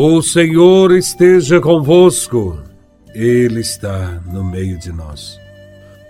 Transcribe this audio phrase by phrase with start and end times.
[0.00, 2.56] O Senhor esteja convosco,
[3.12, 5.36] Ele está no meio de nós.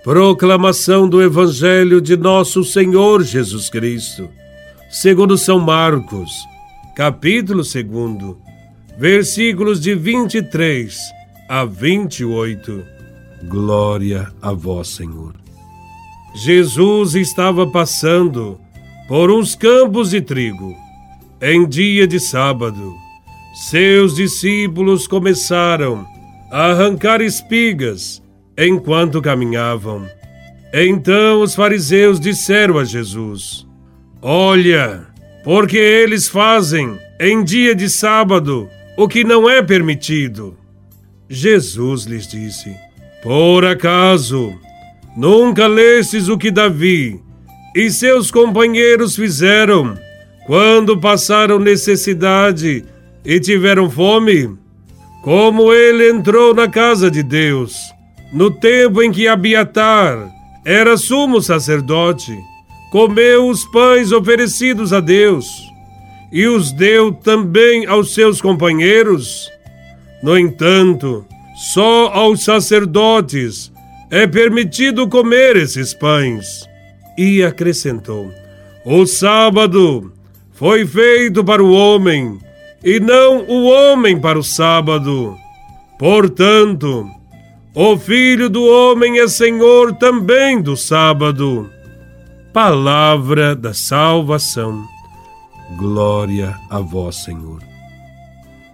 [0.05, 4.29] Proclamação do Evangelho de Nosso Senhor Jesus Cristo,
[4.91, 6.31] segundo São Marcos,
[6.95, 8.37] capítulo 2,
[8.99, 10.95] versículos de 23
[11.49, 12.85] a 28.
[13.45, 15.33] Glória a Vós, Senhor.
[16.35, 18.61] Jesus estava passando
[19.09, 20.77] por uns campos de trigo
[21.41, 23.08] em dia de sábado
[23.59, 26.07] seus discípulos começaram
[26.49, 28.23] a arrancar espigas
[28.57, 30.07] enquanto caminhavam.
[30.73, 33.67] Então os fariseus disseram a Jesus:
[34.23, 35.05] Olha,
[35.43, 40.57] porque eles fazem em dia de sábado o que não é permitido.
[41.29, 42.77] Jesus lhes disse:
[43.25, 44.57] Por acaso
[45.17, 47.21] nunca lestes o que Davi
[47.75, 49.99] e seus companheiros fizeram
[50.47, 52.85] quando passaram necessidade?
[53.29, 54.57] E tiveram fome,
[55.23, 57.75] como ele entrou na casa de Deus,
[58.33, 60.31] no tempo em que Abiatar
[60.65, 62.35] era sumo sacerdote,
[62.91, 65.47] comeu os pães oferecidos a Deus
[66.33, 69.47] e os deu também aos seus companheiros.
[70.23, 71.23] No entanto,
[71.75, 73.71] só aos sacerdotes
[74.11, 76.67] é permitido comer esses pães.
[77.19, 78.33] E acrescentou:
[78.87, 80.13] O sábado
[80.53, 82.39] foi feito para o homem
[82.83, 85.37] e não o homem para o sábado.
[85.99, 87.11] Portanto,
[87.75, 91.71] o Filho do Homem é Senhor também do sábado.
[92.53, 94.85] Palavra da salvação.
[95.77, 97.63] Glória a vós, Senhor.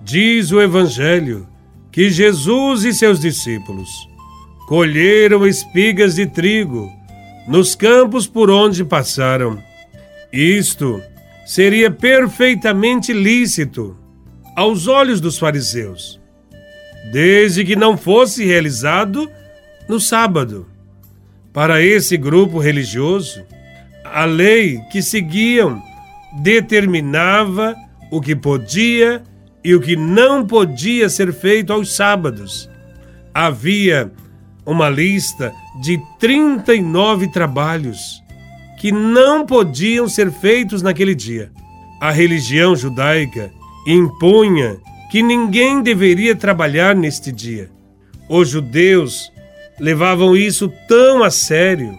[0.03, 1.47] Diz o Evangelho
[1.91, 3.89] que Jesus e seus discípulos
[4.67, 6.91] colheram espigas de trigo
[7.47, 9.59] nos campos por onde passaram.
[10.33, 11.03] Isto
[11.45, 13.97] seria perfeitamente lícito
[14.57, 16.21] aos olhos dos fariseus,
[17.13, 19.31] desde que não fosse realizado
[19.89, 20.67] no sábado.
[21.53, 23.45] Para esse grupo religioso,
[24.05, 25.83] a lei que seguiam
[26.41, 27.77] determinava
[28.11, 29.23] o que podia
[29.63, 32.69] e o que não podia ser feito aos sábados.
[33.33, 34.11] Havia
[34.67, 35.53] uma lista
[35.83, 38.24] de 39 trabalhos
[38.85, 41.51] que não podiam ser feitos naquele dia.
[41.99, 43.51] A religião judaica
[43.87, 44.77] impunha
[45.11, 47.71] que ninguém deveria trabalhar neste dia.
[48.29, 49.33] Os judeus
[49.81, 51.97] levavam isso tão a sério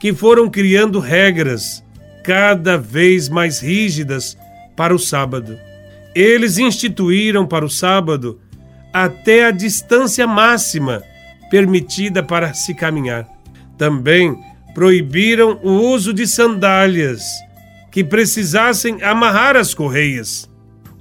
[0.00, 1.84] que foram criando regras
[2.24, 4.34] cada vez mais rígidas
[4.74, 5.58] para o sábado.
[6.14, 8.40] Eles instituíram para o sábado
[8.94, 11.02] até a distância máxima
[11.50, 13.28] permitida para se caminhar.
[13.76, 14.34] Também
[14.74, 17.22] proibiram o uso de sandálias
[17.90, 20.48] que precisassem amarrar as correias.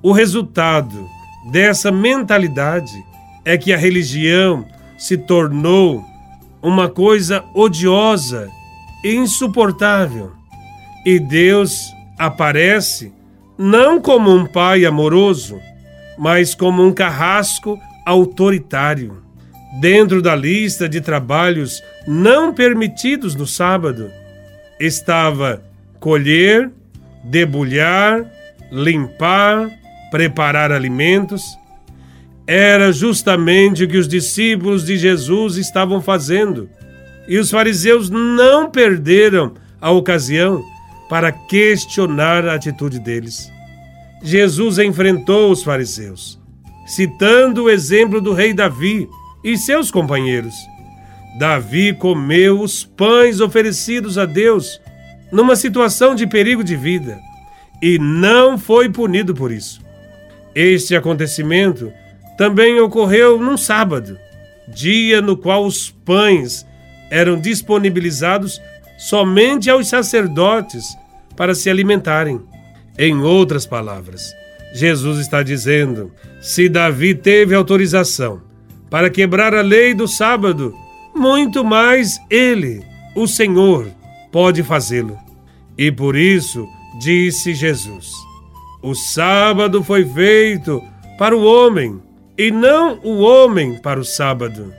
[0.01, 1.07] O resultado
[1.51, 2.93] dessa mentalidade
[3.45, 4.65] é que a religião
[4.97, 6.03] se tornou
[6.61, 8.49] uma coisa odiosa
[9.03, 10.31] e insuportável.
[11.05, 13.13] E Deus aparece
[13.57, 15.59] não como um pai amoroso,
[16.17, 19.23] mas como um carrasco autoritário.
[19.79, 24.09] Dentro da lista de trabalhos não permitidos no sábado
[24.79, 25.61] estava
[25.99, 26.71] colher,
[27.23, 28.25] debulhar,
[28.71, 29.69] limpar,
[30.09, 31.43] preparar alimentos.
[32.47, 36.67] Era justamente o que os discípulos de Jesus estavam fazendo.
[37.27, 40.63] E os fariseus não perderam a ocasião
[41.07, 43.51] para questionar a atitude deles.
[44.23, 46.39] Jesus enfrentou os fariseus,
[46.87, 49.07] citando o exemplo do rei Davi
[49.47, 50.53] e seus companheiros.
[51.39, 54.81] Davi comeu os pães oferecidos a Deus
[55.31, 57.17] numa situação de perigo de vida
[57.81, 59.79] e não foi punido por isso.
[60.53, 61.93] Este acontecimento
[62.37, 64.17] também ocorreu num sábado,
[64.67, 66.67] dia no qual os pães
[67.09, 68.61] eram disponibilizados
[68.97, 70.83] somente aos sacerdotes
[71.37, 72.41] para se alimentarem.
[72.97, 74.33] Em outras palavras,
[74.73, 76.11] Jesus está dizendo:
[76.41, 78.46] se Davi teve autorização
[78.89, 80.73] para quebrar a lei do sábado,
[81.15, 82.83] muito mais ele,
[83.15, 83.87] o Senhor,
[84.31, 85.17] pode fazê-lo.
[85.77, 86.67] E por isso
[86.99, 88.11] disse Jesus:
[88.81, 90.81] O sábado foi feito
[91.17, 92.01] para o homem,
[92.37, 94.73] e não o homem para o sábado.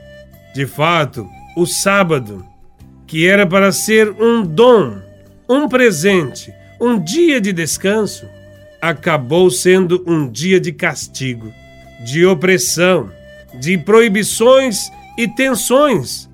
[0.53, 2.45] De fato, o sábado,
[3.05, 4.97] que era para ser um dom,
[5.47, 8.25] um presente, um dia de descanso,
[8.81, 11.51] acabou sendo um dia de castigo,
[12.05, 13.11] de opressão,
[13.53, 16.29] de proibições e tensões,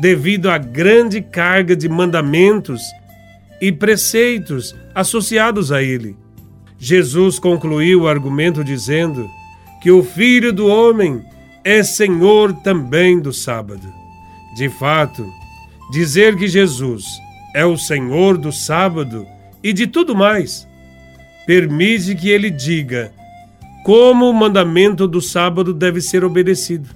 [0.00, 2.82] devido à grande carga de mandamentos
[3.60, 6.16] e preceitos associados a ele.
[6.78, 9.30] Jesus concluiu o argumento dizendo
[9.80, 11.24] que o Filho do Homem
[11.64, 13.92] é Senhor também do sábado.
[14.56, 15.24] De fato,
[15.92, 17.04] dizer que Jesus
[17.54, 19.26] é o Senhor do sábado
[19.62, 20.66] e de tudo mais
[21.46, 23.12] permite que ele diga
[23.84, 26.90] como o mandamento do sábado deve ser obedecido.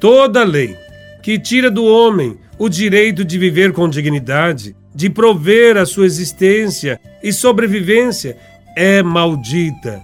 [0.00, 0.76] Toda lei
[1.22, 7.00] que tira do homem o direito de viver com dignidade, de prover a sua existência
[7.22, 8.36] e sobrevivência,
[8.76, 10.00] é maldita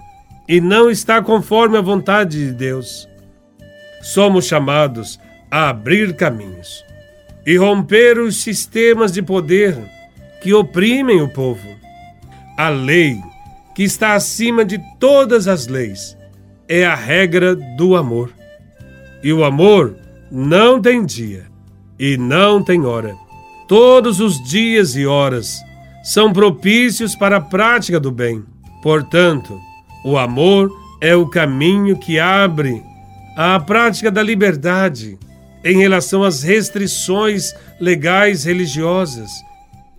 [0.47, 3.07] e não está conforme a vontade de Deus.
[4.01, 5.19] Somos chamados
[5.49, 6.83] a abrir caminhos
[7.45, 9.77] e romper os sistemas de poder
[10.41, 11.67] que oprimem o povo.
[12.57, 13.17] A lei,
[13.75, 16.17] que está acima de todas as leis,
[16.67, 18.31] é a regra do amor.
[19.23, 19.95] E o amor
[20.31, 21.45] não tem dia
[21.99, 23.15] e não tem hora.
[23.67, 25.59] Todos os dias e horas
[26.03, 28.43] são propícios para a prática do bem.
[28.81, 29.57] Portanto,
[30.03, 30.69] o amor
[30.99, 32.83] é o caminho que abre
[33.35, 35.17] à prática da liberdade
[35.63, 39.31] em relação às restrições legais religiosas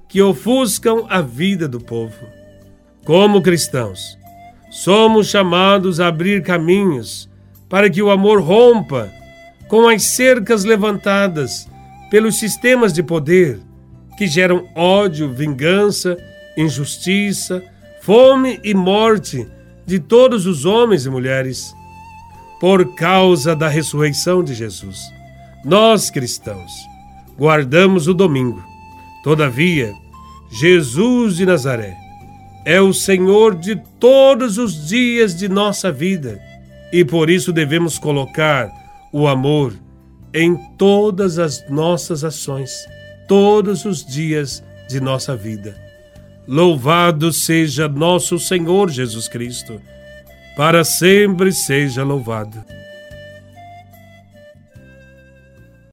[0.09, 2.44] que ofuscam a vida do povo.
[3.05, 4.19] Como cristãos,
[4.71, 7.29] somos chamados a abrir caminhos
[7.69, 9.13] para que o amor rompa
[9.69, 11.69] com as cercas levantadas
[12.11, 13.61] pelos sistemas de poder
[14.17, 16.17] que geram ódio, vingança,
[16.57, 17.63] injustiça,
[18.01, 19.47] fome e morte
[19.85, 21.75] de todos os homens e mulheres.
[22.59, 24.99] Por causa da ressurreição de Jesus,
[25.63, 26.73] nós cristãos
[27.37, 28.65] guardamos o domingo.
[29.23, 29.93] Todavia,
[30.51, 32.04] Jesus de Nazaré
[32.65, 36.41] é o Senhor de todos os dias de nossa vida
[36.93, 38.71] e por isso devemos colocar
[39.13, 39.75] o amor
[40.33, 42.87] em todas as nossas ações,
[43.29, 45.77] todos os dias de nossa vida.
[46.47, 49.81] Louvado seja nosso Senhor Jesus Cristo,
[50.57, 52.65] para sempre seja louvado.